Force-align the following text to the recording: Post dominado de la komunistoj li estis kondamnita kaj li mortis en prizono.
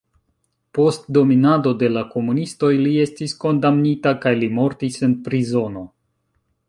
Post 0.77 1.03
dominado 1.17 1.73
de 1.83 1.89
la 1.97 2.03
komunistoj 2.15 2.71
li 2.79 2.95
estis 3.03 3.37
kondamnita 3.47 4.15
kaj 4.25 4.33
li 4.41 4.51
mortis 4.57 4.99
en 5.09 5.15
prizono. 5.29 5.89